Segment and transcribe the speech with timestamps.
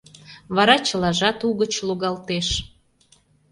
[0.55, 2.47] Вара чылажат угыч лугалтеш.